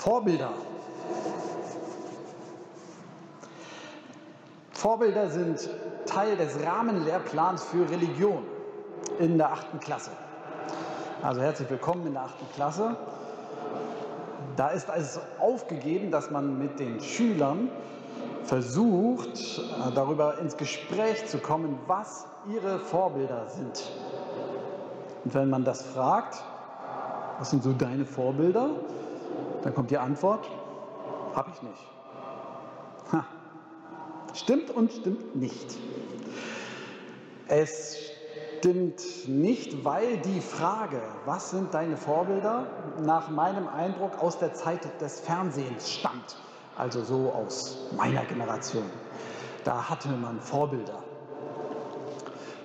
[0.00, 0.48] Vorbilder.
[4.72, 5.68] Vorbilder sind
[6.06, 8.42] Teil des Rahmenlehrplans für Religion
[9.18, 10.12] in der achten Klasse.
[11.20, 12.96] Also herzlich willkommen in der achten Klasse.
[14.56, 17.68] Da ist es aufgegeben, dass man mit den Schülern
[18.44, 19.60] versucht,
[19.94, 23.92] darüber ins Gespräch zu kommen, was ihre Vorbilder sind.
[25.26, 26.42] Und wenn man das fragt,
[27.38, 28.70] was sind so deine Vorbilder,
[29.62, 30.48] dann kommt die Antwort,
[31.34, 31.86] habe ich nicht.
[33.12, 33.24] Ha.
[34.34, 35.76] Stimmt und stimmt nicht.
[37.48, 37.98] Es
[38.58, 42.66] stimmt nicht, weil die Frage, was sind deine Vorbilder,
[43.02, 46.36] nach meinem Eindruck aus der Zeit des Fernsehens stammt.
[46.76, 48.84] Also so aus meiner Generation.
[49.64, 51.02] Da hatte man Vorbilder.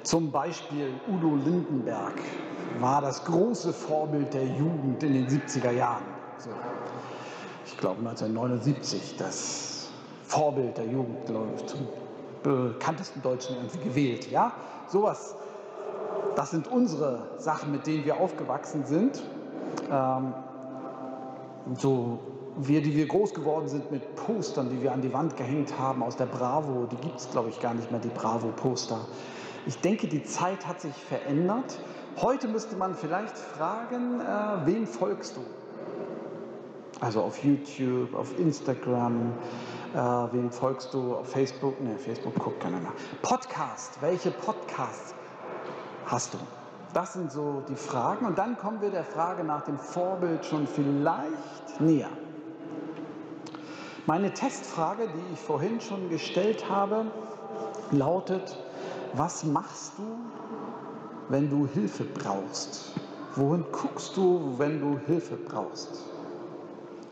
[0.04, 2.14] Zum Beispiel Udo Lindenberg
[2.80, 6.15] war das große Vorbild der Jugend in den 70er Jahren.
[6.38, 6.50] So.
[7.66, 9.90] Ich glaube 1979 das
[10.24, 11.88] Vorbild der Jugend, zum
[12.44, 14.30] bekanntesten Deutschen irgendwie gewählt.
[14.32, 14.54] Ja,
[14.88, 15.36] sowas.
[16.36, 19.22] Das sind unsere Sachen, mit denen wir aufgewachsen sind.
[19.90, 20.34] Ähm,
[21.78, 22.20] so
[22.58, 26.04] wir, die wir groß geworden sind mit Postern, die wir an die Wand gehängt haben
[26.04, 29.00] aus der Bravo, die gibt es, glaube ich, gar nicht mehr, die Bravo-Poster.
[29.66, 31.78] Ich denke, die Zeit hat sich verändert.
[32.22, 35.42] Heute müsste man vielleicht fragen, äh, wem folgst du?
[37.02, 39.34] Also auf YouTube, auf Instagram,
[39.94, 41.80] äh, wem folgst du auf Facebook?
[41.82, 42.94] Ne, Facebook guckt keiner mehr.
[43.22, 45.14] Podcast, welche Podcasts
[46.06, 46.38] hast du?
[46.94, 48.26] Das sind so die Fragen.
[48.26, 52.10] Und dann kommen wir der Frage nach dem Vorbild schon vielleicht näher.
[54.06, 57.08] Meine Testfrage, die ich vorhin schon gestellt habe,
[57.92, 58.58] lautet,
[59.14, 60.04] was machst du,
[61.28, 62.94] wenn du Hilfe brauchst?
[63.36, 66.15] Wohin guckst du, wenn du Hilfe brauchst?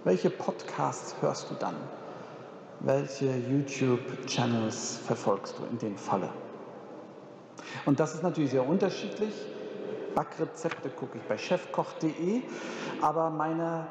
[0.05, 1.75] Welche Podcasts hörst du dann?
[2.81, 6.29] Welche YouTube-Channels verfolgst du in dem Falle?
[7.85, 9.33] Und das ist natürlich sehr unterschiedlich.
[10.13, 12.41] Backrezepte gucke ich bei chefkoch.de,
[13.01, 13.87] aber meine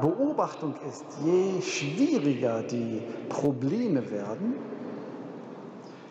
[0.00, 4.54] Beobachtung ist, je schwieriger die Probleme werden,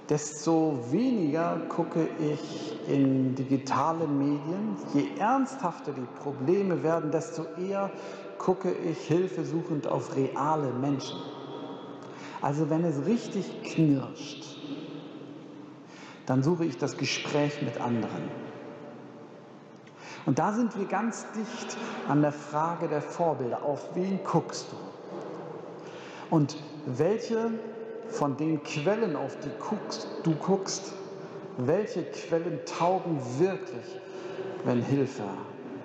[0.09, 4.75] desto weniger gucke ich in digitale Medien.
[4.93, 7.91] Je ernsthafter die Probleme werden, desto eher
[8.39, 11.19] gucke ich hilfesuchend auf reale Menschen.
[12.41, 14.57] Also wenn es richtig knirscht,
[16.25, 18.49] dann suche ich das Gespräch mit anderen.
[20.25, 21.77] Und da sind wir ganz dicht
[22.07, 23.63] an der Frage der Vorbilder.
[23.63, 24.75] Auf wen guckst du?
[26.35, 27.51] Und welche
[28.09, 30.93] von den Quellen, auf die guckst, du guckst,
[31.57, 33.85] welche Quellen taugen wirklich,
[34.65, 35.23] wenn Hilfe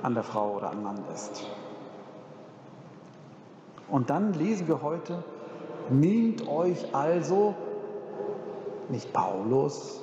[0.02, 1.46] an der Frau oder am Mann ist?
[3.88, 5.22] Und dann lesen wir heute,
[5.90, 7.54] nehmt euch also
[8.88, 10.00] nicht Paulus,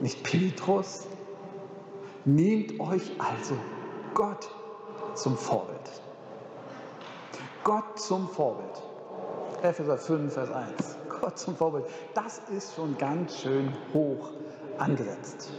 [0.00, 1.06] nicht Petrus,
[2.28, 3.56] Nehmt euch also
[4.12, 4.50] Gott
[5.14, 5.78] zum Vorbild.
[7.64, 8.82] Gott zum Vorbild.
[9.62, 10.97] Epheser 5, Vers 1.
[11.20, 11.84] Gott zum Vorbild.
[12.14, 14.30] Das ist schon ganz schön hoch
[14.78, 15.50] angesetzt.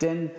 [0.00, 0.30] Denn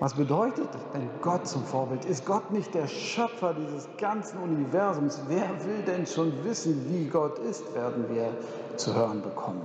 [0.00, 2.04] was bedeutet denn Gott zum Vorbild?
[2.04, 5.20] Ist Gott nicht der Schöpfer dieses ganzen Universums?
[5.26, 8.32] Wer will denn schon wissen, wie Gott ist, werden wir
[8.76, 9.62] zu hören bekommen.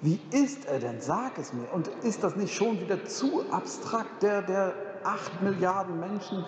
[0.00, 1.00] Wie ist er denn?
[1.00, 1.70] Sag es mir.
[1.72, 4.72] Und ist das nicht schon wieder zu abstrakt, der, der
[5.04, 6.44] acht Milliarden Menschen,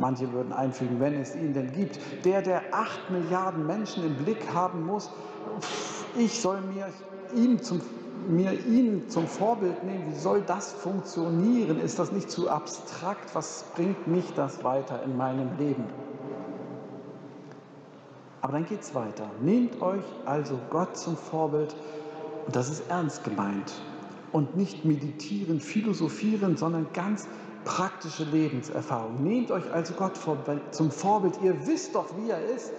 [0.00, 4.52] manche würden einfügen, wenn es ihn denn gibt, der, der acht Milliarden Menschen im Blick
[4.52, 5.10] haben muss,
[6.16, 6.88] ich soll mir
[7.34, 7.80] ihn zum,
[8.28, 10.04] mir ihn zum Vorbild nehmen.
[10.08, 11.78] Wie soll das funktionieren?
[11.78, 13.34] Ist das nicht zu abstrakt?
[13.34, 15.84] Was bringt mich das weiter in meinem Leben?
[18.40, 19.26] Aber dann geht es weiter.
[19.42, 21.76] Nehmt euch also Gott zum Vorbild
[22.46, 23.72] und das ist ernst gemeint.
[24.32, 27.28] Und nicht meditieren, philosophieren, sondern ganz
[27.64, 29.22] praktische Lebenserfahrung.
[29.22, 30.12] Nehmt euch also Gott
[30.70, 31.38] zum Vorbild.
[31.42, 32.72] Ihr wisst doch, wie er ist.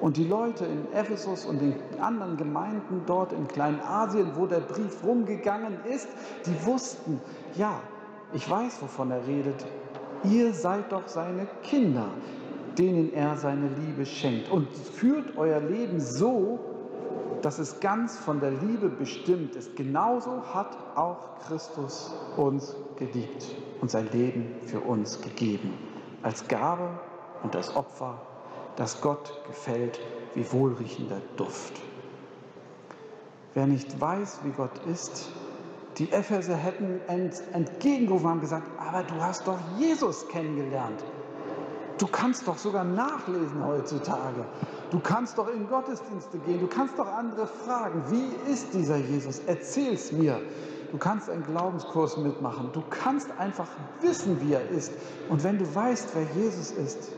[0.00, 5.02] Und die Leute in Ephesus und den anderen Gemeinden dort in Kleinasien, wo der Brief
[5.02, 6.08] rumgegangen ist,
[6.44, 7.20] die wussten,
[7.56, 7.80] ja,
[8.32, 9.64] ich weiß, wovon er redet.
[10.24, 12.08] Ihr seid doch seine Kinder,
[12.76, 14.50] denen er seine Liebe schenkt.
[14.50, 16.58] Und führt euer Leben so,
[17.40, 19.76] dass es ganz von der Liebe bestimmt ist.
[19.76, 25.74] Genauso hat auch Christus uns geliebt und sein Leben für uns gegeben.
[26.22, 26.88] Als Gabe
[27.42, 28.20] und als Opfer,
[28.76, 30.00] das Gott gefällt
[30.34, 31.74] wie wohlriechender Duft.
[33.54, 35.30] Wer nicht weiß, wie Gott ist,
[35.98, 37.00] die Epheser hätten
[37.52, 41.02] entgegengerufen und gesagt, aber du hast doch Jesus kennengelernt.
[41.96, 44.44] Du kannst doch sogar nachlesen heutzutage.
[44.90, 46.60] Du kannst doch in Gottesdienste gehen.
[46.60, 48.02] Du kannst doch andere fragen.
[48.10, 49.40] Wie ist dieser Jesus?
[49.46, 50.38] Erzähl's mir.
[50.90, 52.70] Du kannst einen Glaubenskurs mitmachen.
[52.72, 53.68] Du kannst einfach
[54.00, 54.92] wissen, wie er ist.
[55.28, 57.12] Und wenn du weißt, wer Jesus ist,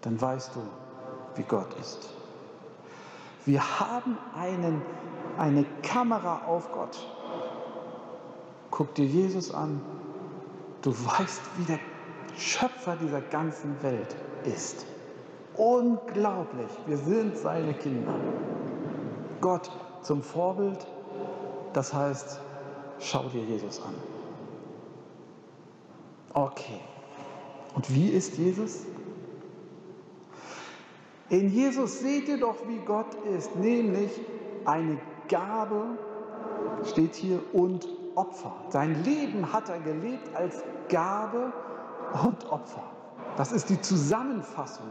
[0.00, 0.60] dann weißt du,
[1.36, 2.08] wie Gott ist.
[3.46, 4.82] Wir haben einen,
[5.38, 6.98] eine Kamera auf Gott.
[8.70, 9.80] Guck dir Jesus an.
[10.82, 11.78] Du weißt, wie der
[12.36, 14.14] Schöpfer dieser ganzen Welt
[14.44, 14.86] ist.
[15.56, 16.70] Unglaublich.
[16.86, 18.14] Wir sind seine Kinder.
[19.40, 19.70] Gott
[20.02, 20.86] zum Vorbild,
[21.72, 22.40] das heißt,
[22.98, 23.94] schau dir Jesus an.
[26.34, 26.80] Okay.
[27.74, 28.84] Und wie ist Jesus?
[31.28, 34.10] In Jesus seht ihr doch, wie Gott ist, nämlich
[34.64, 35.96] eine Gabe,
[36.84, 38.52] steht hier, und Opfer.
[38.70, 41.52] Sein Leben hat er gelebt als Gabe
[42.24, 42.82] und Opfer.
[43.36, 44.88] Das ist die Zusammenfassung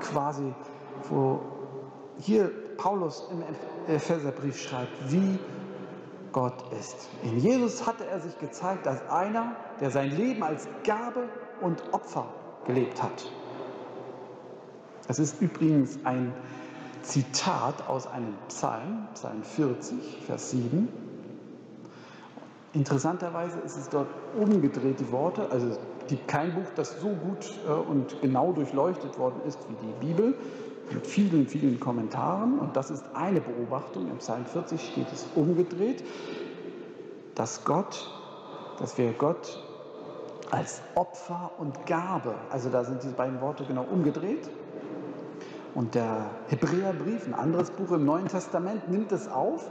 [0.00, 0.54] quasi,
[1.10, 1.40] wo
[2.18, 5.38] hier Paulus im Epheserbrief schreibt, wie
[6.34, 7.08] Gott ist.
[7.22, 11.28] In Jesus hatte er sich gezeigt als einer, der sein Leben als Gabe
[11.60, 12.26] und Opfer
[12.66, 13.30] gelebt hat.
[15.06, 16.34] Es ist übrigens ein
[17.02, 20.88] Zitat aus einem Psalm, Psalm 40, Vers 7.
[22.72, 25.48] Interessanterweise ist es dort umgedreht, die Worte.
[25.52, 25.78] Also es
[26.08, 30.34] gibt kein Buch, das so gut äh, und genau durchleuchtet worden ist wie die Bibel,
[30.92, 32.58] mit vielen, vielen Kommentaren.
[32.58, 34.10] Und das ist eine Beobachtung.
[34.10, 36.04] Im Psalm 40 steht es umgedreht,
[37.34, 38.10] dass Gott,
[38.78, 39.62] dass wir Gott
[40.50, 44.48] als Opfer und Gabe, also da sind diese beiden Worte genau umgedreht,
[45.74, 49.68] und der Hebräerbrief, ein anderes Buch im Neuen Testament, nimmt es auf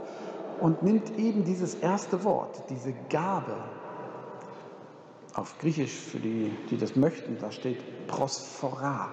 [0.60, 3.54] und nimmt eben dieses erste Wort, diese Gabe.
[5.34, 9.08] Auf Griechisch, für die, die das möchten, da steht prosphora.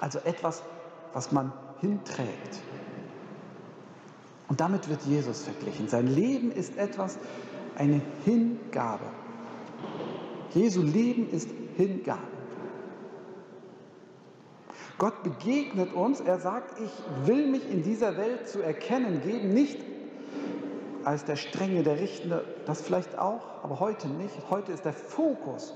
[0.00, 0.62] Also etwas,
[1.14, 2.60] was man hinträgt.
[4.48, 5.88] Und damit wird Jesus verglichen.
[5.88, 7.18] Sein Leben ist etwas,
[7.76, 9.06] eine Hingabe.
[10.52, 12.20] Jesu Leben ist Hingabe.
[14.98, 19.80] Gott begegnet uns, er sagt, ich will mich in dieser Welt zu erkennen geben, nicht
[21.04, 24.34] als der Strenge, der Richtende, das vielleicht auch, aber heute nicht.
[24.50, 25.74] Heute ist der Fokus,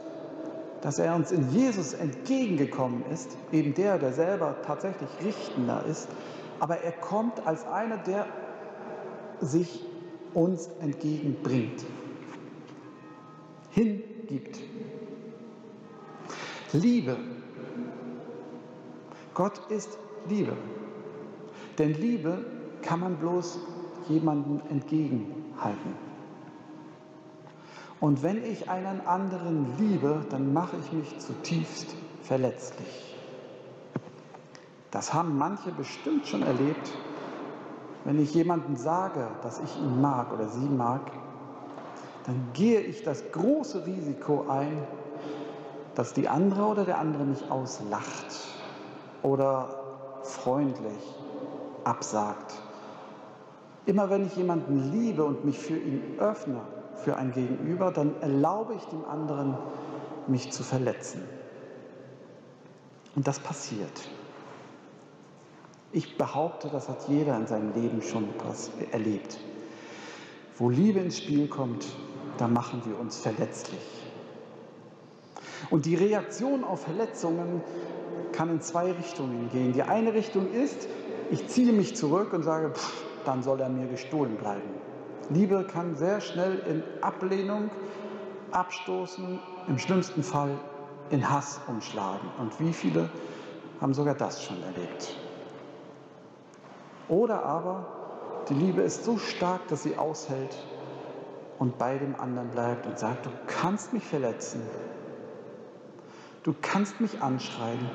[0.81, 6.09] dass er uns in Jesus entgegengekommen ist, eben der, der selber tatsächlich Richtender ist,
[6.61, 8.27] aber er kommt als einer, der
[9.41, 9.85] sich
[10.35, 11.85] uns entgegenbringt,
[13.71, 14.59] hingibt.
[16.73, 17.17] Liebe
[19.39, 19.97] Gott ist
[20.29, 20.57] Liebe.
[21.79, 22.45] Denn Liebe
[22.83, 23.61] kann man bloß
[24.09, 26.08] jemandem entgegenhalten.
[28.01, 33.17] Und wenn ich einen anderen liebe, dann mache ich mich zutiefst verletzlich.
[34.91, 36.93] Das haben manche bestimmt schon erlebt.
[38.05, 41.03] Wenn ich jemandem sage, dass ich ihn mag oder sie mag,
[42.25, 44.87] dann gehe ich das große Risiko ein,
[45.95, 48.49] dass die andere oder der andere mich auslacht
[49.23, 49.69] oder
[50.23, 51.15] freundlich
[51.85, 52.55] absagt.
[53.87, 56.61] Immer wenn ich jemanden liebe und mich für ihn öffne,
[57.05, 59.57] für ein Gegenüber, dann erlaube ich dem anderen,
[60.27, 61.23] mich zu verletzen.
[63.17, 64.09] Und das passiert.
[65.93, 68.29] Ich behaupte, das hat jeder in seinem Leben schon
[68.93, 69.39] erlebt.
[70.57, 71.87] Wo Liebe ins Spiel kommt,
[72.37, 73.81] da machen wir uns verletzlich.
[75.71, 77.63] Und die Reaktion auf Verletzungen
[78.33, 79.73] kann in zwei Richtungen gehen.
[79.73, 80.89] Die eine Richtung ist,
[81.31, 84.88] ich ziehe mich zurück und sage, pff, dann soll er mir gestohlen bleiben.
[85.31, 87.71] Liebe kann sehr schnell in Ablehnung,
[88.51, 90.59] Abstoßen, im schlimmsten Fall
[91.11, 92.29] in Hass umschlagen.
[92.39, 93.09] Und wie viele
[93.81, 95.17] haben sogar das schon erlebt?
[97.09, 97.87] Oder aber
[98.49, 100.57] die Liebe ist so stark, dass sie aushält
[101.59, 104.63] und bei dem anderen bleibt und sagt, du kannst mich verletzen,
[106.45, 107.91] du kannst mich anschreien,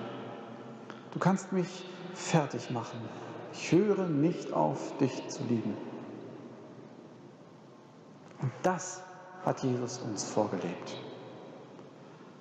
[1.13, 1.67] Du kannst mich
[2.15, 2.99] fertig machen.
[3.53, 5.77] Ich höre nicht auf, dich zu lieben.
[8.43, 9.01] Und das
[9.45, 10.97] hat Jesus uns vorgelebt.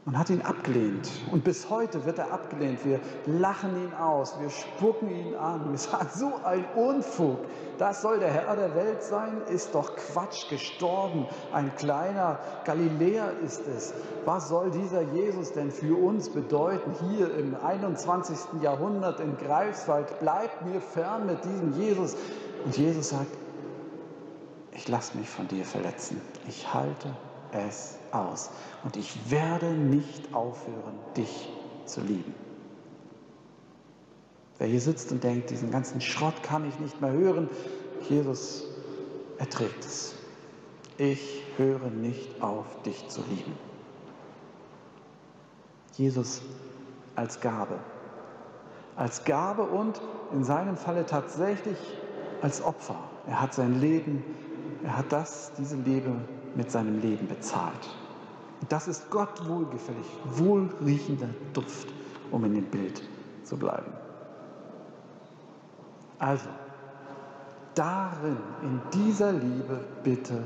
[0.05, 2.85] Man hat ihn abgelehnt und bis heute wird er abgelehnt.
[2.85, 5.71] Wir lachen ihn aus, wir spucken ihn an.
[5.71, 7.39] Wir sagen, so ein Unfug.
[7.79, 9.43] Das soll der Herr der Welt sein?
[9.49, 11.29] Ist doch Quatsch, gestorben.
[11.53, 13.95] Ein kleiner Galiläer ist es.
[14.25, 18.61] Was soll dieser Jesus denn für uns bedeuten hier im 21.
[18.61, 20.19] Jahrhundert in Greifswald?
[20.19, 22.17] Bleibt mir fern mit diesem Jesus.
[22.65, 23.37] Und Jesus sagt,
[24.75, 26.21] ich lasse mich von dir verletzen.
[26.49, 27.15] Ich halte
[27.53, 28.51] es aus.
[28.85, 31.51] Und ich werde nicht aufhören, dich
[31.85, 32.35] zu lieben.
[34.59, 37.49] Wer hier sitzt und denkt, diesen ganzen Schrott kann ich nicht mehr hören,
[38.09, 38.65] Jesus
[39.39, 40.15] erträgt es.
[40.99, 43.55] Ich höre nicht auf, dich zu lieben.
[45.97, 46.43] Jesus
[47.17, 47.79] als Gabe.
[48.97, 50.01] Als Gabe und
[50.33, 51.79] in seinem Falle tatsächlich
[52.41, 52.97] als Opfer.
[53.27, 54.23] Er hat sein Leben,
[54.85, 56.11] er hat das, diese Liebe
[56.55, 57.89] mit seinem Leben bezahlt.
[58.69, 61.89] Das ist Gott wohlgefällig, wohlriechender Duft,
[62.31, 63.03] um in dem Bild
[63.45, 63.93] zu bleiben.
[66.19, 66.49] Also,
[67.75, 70.43] darin, in dieser Liebe bitte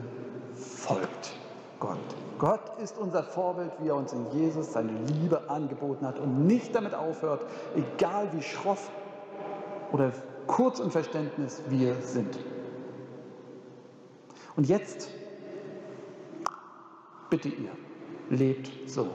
[0.55, 1.35] folgt
[1.79, 1.99] Gott.
[2.39, 6.75] Gott ist unser Vorbild, wie er uns in Jesus seine Liebe angeboten hat und nicht
[6.75, 7.43] damit aufhört,
[7.75, 8.91] egal wie schroff
[9.93, 10.13] oder
[10.47, 12.39] kurz im Verständnis wir sind.
[14.57, 15.11] Und jetzt
[17.29, 17.71] bitte ihr,
[18.31, 19.09] lebt so.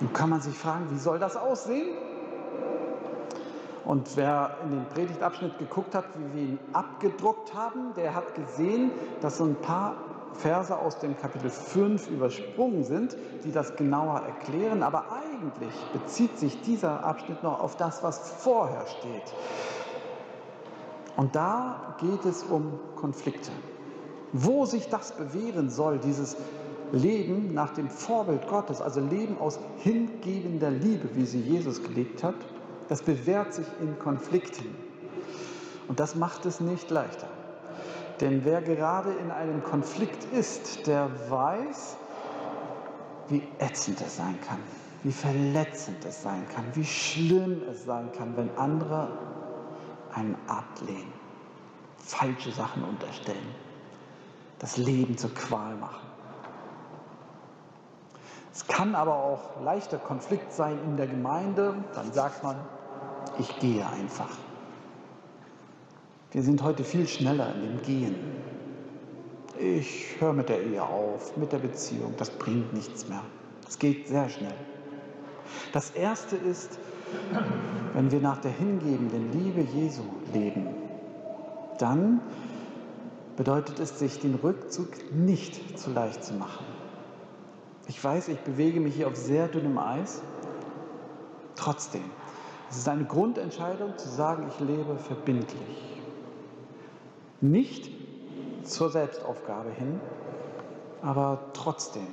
[0.00, 1.96] Nun kann man sich fragen, wie soll das aussehen?
[3.86, 8.90] Und wer in den Predigtabschnitt geguckt hat, wie wir ihn abgedruckt haben, der hat gesehen,
[9.20, 9.94] dass so ein paar
[10.34, 14.82] Verse aus dem Kapitel 5 übersprungen sind, die das genauer erklären.
[14.82, 19.32] Aber eigentlich bezieht sich dieser Abschnitt noch auf das, was vorher steht.
[21.16, 23.50] Und da geht es um Konflikte.
[24.32, 26.36] Wo sich das bewähren soll, dieses
[26.92, 32.34] Leben nach dem Vorbild Gottes, also Leben aus hingebender Liebe, wie sie Jesus gelebt hat,
[32.88, 34.74] das bewährt sich in Konflikten.
[35.88, 37.28] Und das macht es nicht leichter.
[38.20, 41.96] Denn wer gerade in einem Konflikt ist, der weiß,
[43.28, 44.58] wie ätzend es sein kann,
[45.02, 49.08] wie verletzend es sein kann, wie schlimm es sein kann, wenn andere
[50.16, 51.12] einen ablehnen,
[51.98, 53.54] falsche Sachen unterstellen,
[54.58, 56.06] das Leben zur Qual machen.
[58.52, 61.74] Es kann aber auch leichter Konflikt sein in der Gemeinde.
[61.94, 62.56] Dann sagt man,
[63.38, 64.30] ich gehe einfach.
[66.32, 68.16] Wir sind heute viel schneller in dem Gehen.
[69.58, 72.14] Ich höre mit der Ehe auf, mit der Beziehung.
[72.16, 73.22] Das bringt nichts mehr.
[73.68, 74.54] Es geht sehr schnell.
[75.72, 76.78] Das Erste ist,
[77.94, 80.74] wenn wir nach der hingebenden Liebe Jesu leben,
[81.78, 82.20] dann
[83.36, 86.64] bedeutet es, sich den Rückzug nicht zu leicht zu machen.
[87.88, 90.22] Ich weiß, ich bewege mich hier auf sehr dünnem Eis.
[91.54, 92.04] Trotzdem,
[92.70, 96.02] es ist eine Grundentscheidung zu sagen, ich lebe verbindlich.
[97.40, 97.90] Nicht
[98.64, 100.00] zur Selbstaufgabe hin,
[101.02, 102.08] aber trotzdem.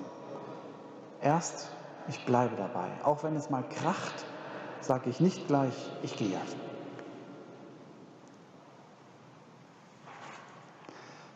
[1.21, 1.71] Erst,
[2.07, 2.89] ich bleibe dabei.
[3.03, 4.25] Auch wenn es mal kracht,
[4.81, 6.37] sage ich nicht gleich, ich gehe.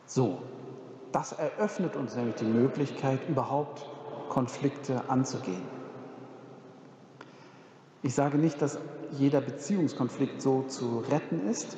[0.05, 0.41] So,
[1.11, 3.85] das eröffnet uns nämlich die Möglichkeit, überhaupt
[4.29, 5.63] Konflikte anzugehen.
[8.03, 8.79] Ich sage nicht, dass
[9.11, 11.77] jeder Beziehungskonflikt so zu retten ist.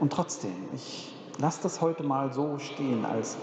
[0.00, 3.36] Und trotzdem, ich lasse das heute mal so stehen als,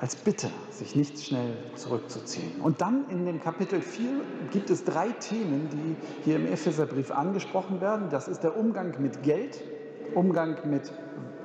[0.00, 2.60] als Bitte, sich nicht schnell zurückzuziehen.
[2.62, 4.08] Und dann in dem Kapitel 4
[4.50, 8.08] gibt es drei Themen, die hier im Epheserbrief angesprochen werden.
[8.10, 9.62] Das ist der Umgang mit Geld,
[10.14, 10.90] Umgang mit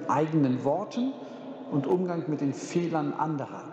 [0.07, 1.12] eigenen Worten
[1.71, 3.63] und Umgang mit den Fehlern anderer.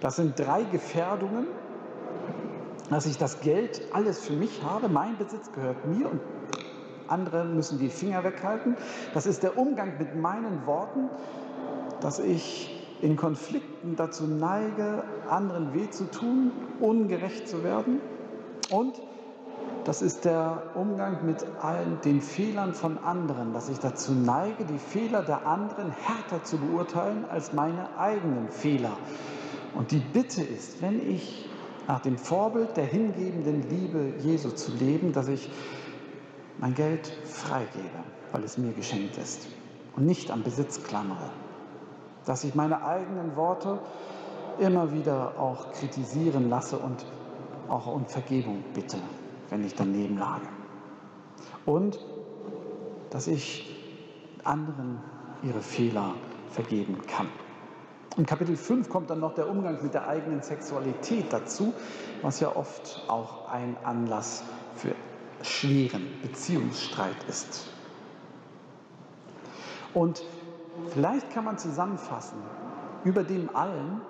[0.00, 1.46] Das sind drei Gefährdungen,
[2.88, 6.20] dass ich das Geld alles für mich habe, mein Besitz gehört mir und
[7.08, 8.76] andere müssen die Finger weghalten.
[9.14, 11.08] Das ist der Umgang mit meinen Worten,
[12.00, 16.50] dass ich in Konflikten dazu neige, anderen weh zu tun,
[16.80, 18.00] ungerecht zu werden.
[18.70, 19.00] Und
[19.84, 24.78] das ist der Umgang mit allen den Fehlern von anderen, dass ich dazu neige, die
[24.78, 28.96] Fehler der anderen härter zu beurteilen als meine eigenen Fehler.
[29.74, 31.48] Und die Bitte ist, wenn ich
[31.86, 35.48] nach dem Vorbild der hingebenden Liebe Jesu zu leben, dass ich
[36.58, 38.02] mein Geld freigebe,
[38.32, 39.46] weil es mir geschenkt ist
[39.94, 41.30] und nicht am Besitz klammere.
[42.26, 43.78] Dass ich meine eigenen Worte
[44.58, 47.06] immer wieder auch kritisieren lasse und
[47.68, 48.98] auch um Vergebung bitte,
[49.48, 50.46] wenn ich daneben lage.
[51.64, 51.98] Und
[53.10, 53.74] dass ich
[54.44, 55.00] anderen
[55.42, 56.14] ihre Fehler
[56.50, 57.28] vergeben kann.
[58.16, 61.74] Im Kapitel 5 kommt dann noch der Umgang mit der eigenen Sexualität dazu,
[62.22, 64.42] was ja oft auch ein Anlass
[64.74, 64.94] für
[65.42, 67.68] schweren Beziehungsstreit ist.
[69.92, 70.22] Und
[70.88, 72.38] vielleicht kann man zusammenfassen,
[73.04, 74.00] über dem allen,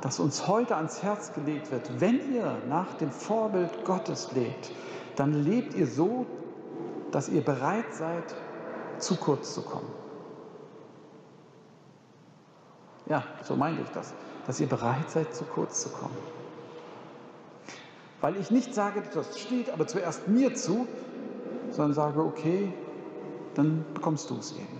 [0.00, 4.70] dass uns heute ans Herz gelegt wird, wenn ihr nach dem Vorbild Gottes lebt,
[5.16, 6.26] dann lebt ihr so,
[7.10, 8.34] dass ihr bereit seid,
[8.98, 9.88] zu kurz zu kommen.
[13.06, 14.14] Ja, so meinte ich das.
[14.46, 16.16] Dass ihr bereit seid, zu kurz zu kommen.
[18.20, 20.86] Weil ich nicht sage, das steht aber zuerst mir zu,
[21.70, 22.72] sondern sage, okay,
[23.54, 24.77] dann bekommst du es eben.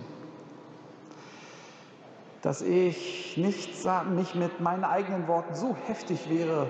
[2.41, 3.69] Dass ich nicht,
[4.15, 6.67] nicht mit meinen eigenen Worten so heftig wäre,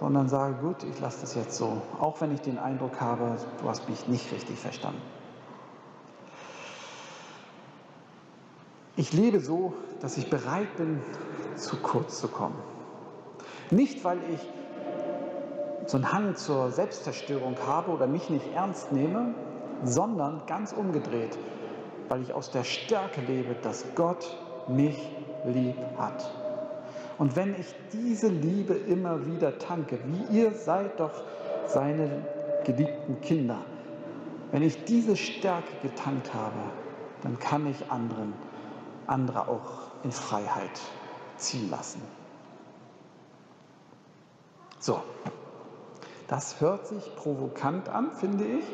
[0.00, 3.68] sondern sage, gut, ich lasse das jetzt so, auch wenn ich den Eindruck habe, du
[3.68, 5.00] hast mich nicht richtig verstanden.
[8.96, 11.00] Ich lebe so, dass ich bereit bin,
[11.56, 12.58] zu kurz zu kommen.
[13.70, 14.40] Nicht, weil ich
[15.86, 19.34] so einen Hang zur Selbstzerstörung habe oder mich nicht ernst nehme,
[19.84, 21.38] sondern ganz umgedreht,
[22.08, 24.36] weil ich aus der Stärke lebe, dass Gott
[24.68, 24.96] mich
[25.44, 26.30] lieb hat.
[27.18, 31.22] Und wenn ich diese Liebe immer wieder tanke, wie ihr seid doch
[31.66, 32.24] seine
[32.64, 33.58] geliebten Kinder,
[34.50, 36.58] wenn ich diese Stärke getankt habe,
[37.22, 38.34] dann kann ich anderen,
[39.06, 40.80] andere auch in Freiheit
[41.36, 42.02] ziehen lassen.
[44.78, 45.00] So,
[46.28, 48.64] das hört sich provokant an, finde ich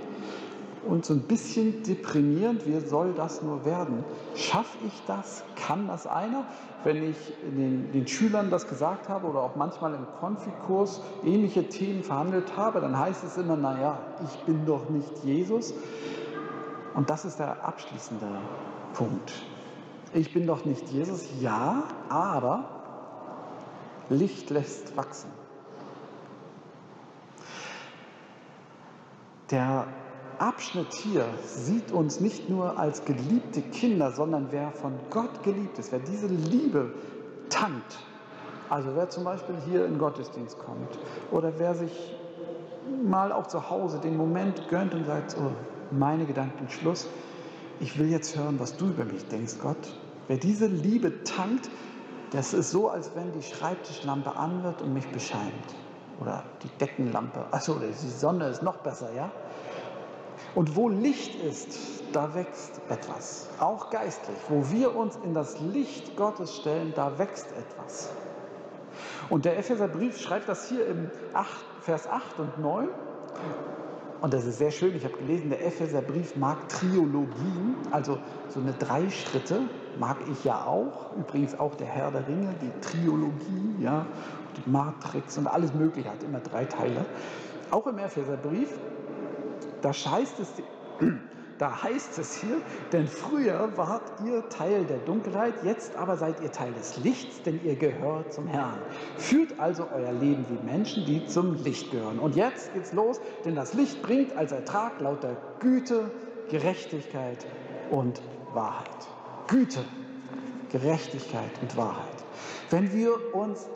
[0.87, 4.04] und so ein bisschen deprimierend, wie soll das nur werden?
[4.35, 5.44] Schaffe ich das?
[5.56, 6.44] Kann das einer?
[6.85, 12.02] Wenn ich den, den Schülern das gesagt habe oder auch manchmal im Konfikurs ähnliche Themen
[12.02, 15.75] verhandelt habe, dann heißt es immer, naja, ich bin doch nicht Jesus.
[16.94, 18.26] Und das ist der abschließende
[18.94, 19.32] Punkt.
[20.14, 22.64] Ich bin doch nicht Jesus, ja, aber
[24.08, 25.30] Licht lässt wachsen.
[29.50, 29.87] Der
[30.38, 35.90] Abschnitt hier sieht uns nicht nur als geliebte Kinder, sondern wer von Gott geliebt ist,
[35.90, 36.92] wer diese Liebe
[37.49, 37.99] tankt,
[38.71, 40.99] also wer zum Beispiel hier in Gottesdienst kommt
[41.33, 42.14] oder wer sich
[43.04, 45.50] mal auch zu Hause den Moment gönnt und sagt, oh,
[45.90, 47.09] meine Gedanken Schluss,
[47.80, 49.99] ich will jetzt hören, was du über mich denkst, Gott.
[50.28, 51.68] Wer diese Liebe tankt,
[52.30, 55.52] das ist so, als wenn die Schreibtischlampe an wird und mich bescheint.
[56.21, 59.31] Oder die Deckenlampe, also die Sonne ist noch besser, ja?
[60.55, 64.37] Und wo Licht ist, da wächst etwas, auch geistlich.
[64.48, 68.11] Wo wir uns in das Licht Gottes stellen, da wächst etwas.
[69.31, 71.48] Und der Epheserbrief schreibt das hier im 8,
[71.83, 72.88] Vers 8 und 9.
[74.20, 74.96] Und das ist sehr schön.
[74.96, 79.61] Ich habe gelesen, der Epheserbrief mag Triologien, also so eine drei Schritte,
[79.98, 81.14] mag ich ja auch.
[81.16, 84.07] Übrigens auch der Herr der Ringe, die Triologie, ja,
[84.57, 87.05] die Matrix und alles Mögliche hat immer drei Teile.
[87.70, 88.70] Auch im Epheserbrief
[89.83, 90.49] da heißt es,
[91.59, 92.61] da heißt es hier,
[92.93, 97.61] denn früher wart ihr Teil der Dunkelheit, jetzt aber seid ihr Teil des Lichts, denn
[97.64, 98.79] ihr gehört zum Herrn.
[99.17, 102.19] Führt also euer Leben wie Menschen, die zum Licht gehören.
[102.19, 106.11] Und jetzt geht's los, denn das Licht bringt als Ertrag lauter Güte,
[106.51, 107.47] Gerechtigkeit
[107.91, 108.23] und
[108.55, 109.09] Wahrheit.
[109.49, 109.85] Güte,
[110.71, 112.25] Gerechtigkeit und Wahrheit.
[112.71, 113.69] Wenn wir uns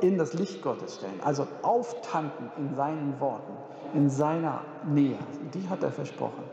[0.00, 3.52] in das Licht Gottes stellen, also auftanken in seinen Worten,
[3.94, 5.18] in seiner Nähe,
[5.54, 6.44] die hat er versprochen,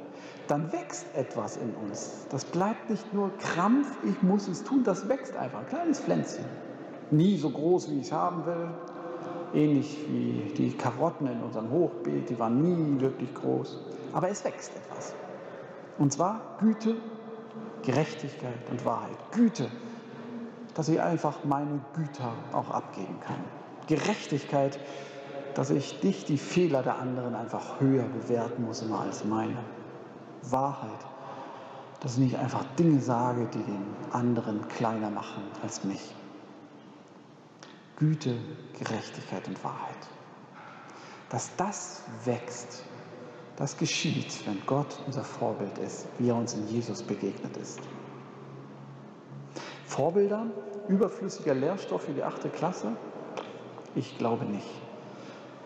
[0.48, 2.28] dann wächst etwas in uns.
[2.30, 6.45] Das bleibt nicht nur Krampf, ich muss es tun, das wächst einfach, ein kleines Pflänzchen.
[7.12, 8.69] Nie so groß, wie ich es haben will,
[9.54, 13.80] ähnlich wie die Karotten in unserem Hochbeet, die waren nie wirklich groß,
[14.13, 15.13] aber es wächst etwas.
[15.98, 16.95] Und zwar Güte,
[17.84, 19.17] Gerechtigkeit und Wahrheit.
[19.32, 19.69] Güte,
[20.74, 23.39] dass ich einfach meine Güter auch abgeben kann.
[23.88, 24.80] Gerechtigkeit,
[25.56, 29.58] dass ich nicht die Fehler der anderen einfach höher bewerten muss immer als meine.
[30.44, 31.00] Wahrheit,
[32.02, 36.13] dass ich nicht einfach Dinge sage, die den anderen kleiner machen als mich.
[37.96, 38.36] Güte,
[38.78, 39.96] Gerechtigkeit und Wahrheit.
[41.30, 42.84] Dass das wächst,
[43.56, 47.80] das geschieht, wenn Gott unser Vorbild ist, wie er uns in Jesus begegnet ist.
[49.86, 50.48] Vorbilder,
[50.89, 52.98] überflüssiger Lehrstoff für die achte Klasse?
[53.96, 54.85] Ich glaube nicht.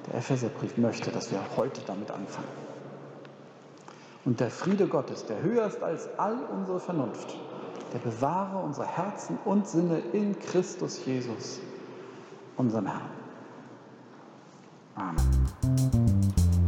[0.08, 2.48] Der Epheserbrief möchte, dass wir heute damit anfangen.
[4.26, 7.38] Und der Friede Gottes, der höher ist als all unsere Vernunft,
[7.94, 11.60] der bewahre unsere Herzen und Sinne in Christus Jesus,
[12.58, 13.10] unserem Herrn.
[14.96, 16.09] Amen.